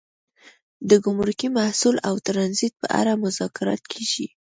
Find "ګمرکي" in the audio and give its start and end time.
1.05-1.47